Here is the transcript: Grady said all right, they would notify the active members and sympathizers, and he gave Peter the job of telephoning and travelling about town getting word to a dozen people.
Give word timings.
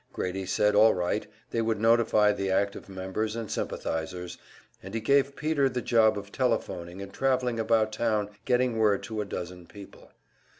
Grady 0.13 0.47
said 0.47 0.73
all 0.73 0.95
right, 0.95 1.27
they 1.51 1.61
would 1.61 1.79
notify 1.79 2.31
the 2.33 2.49
active 2.49 2.89
members 2.89 3.35
and 3.35 3.51
sympathizers, 3.51 4.39
and 4.81 4.95
he 4.95 4.99
gave 4.99 5.35
Peter 5.35 5.69
the 5.69 5.79
job 5.79 6.17
of 6.17 6.31
telephoning 6.31 7.03
and 7.03 7.13
travelling 7.13 7.59
about 7.59 7.91
town 7.91 8.31
getting 8.43 8.77
word 8.77 9.03
to 9.03 9.21
a 9.21 9.25
dozen 9.25 9.67
people. 9.67 10.09